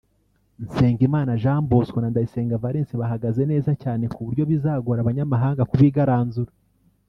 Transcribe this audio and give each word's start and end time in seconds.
Nsengimana 0.63 1.31
Jean 1.41 1.61
Bosco 1.71 1.97
na 1.99 2.09
Ndayisenga 2.11 2.61
Valens 2.63 2.89
bahagaze 3.01 3.41
neza 3.51 3.71
cyane 3.83 4.05
ku 4.13 4.19
buryo 4.25 4.43
bizagora 4.51 4.99
abanyamahanga 5.01 5.67
kubigaranzura 5.71 6.51